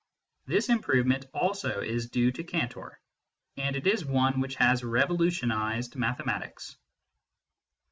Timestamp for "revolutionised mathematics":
4.83-6.75